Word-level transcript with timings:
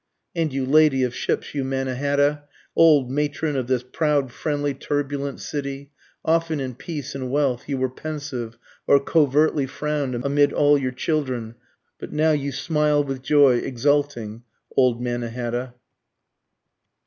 And 0.35 0.51
you 0.51 0.65
lady 0.65 1.03
of 1.03 1.13
ships, 1.13 1.53
you 1.53 1.63
Mannahatta, 1.63 2.45
Old 2.75 3.11
matron 3.11 3.55
of 3.55 3.67
this 3.67 3.83
proud, 3.83 4.31
friendly, 4.31 4.73
turbulent 4.73 5.39
city, 5.39 5.91
Often 6.25 6.59
in 6.59 6.73
peace 6.73 7.13
and 7.13 7.29
wealth 7.29 7.69
you 7.69 7.77
were 7.77 7.87
pensive 7.87 8.57
or 8.87 8.99
covertly 8.99 9.67
frown'd 9.67 10.15
amid 10.15 10.53
all 10.53 10.75
your 10.75 10.89
children, 10.91 11.53
But 11.99 12.11
now 12.11 12.31
you 12.31 12.51
smile 12.51 13.03
with 13.03 13.21
joy 13.21 13.57
exulting 13.57 14.41
old 14.75 15.03
Mannahatta. 15.03 15.75